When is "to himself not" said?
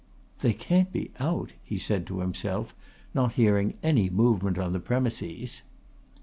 2.07-3.33